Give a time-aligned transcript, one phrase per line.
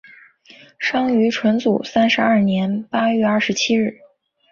[0.79, 3.99] 生于纯祖三十二年八月二十七日。